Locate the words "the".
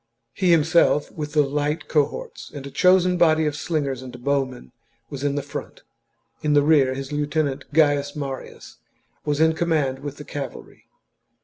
1.33-1.43, 5.35-5.43, 6.53-6.63, 10.17-10.25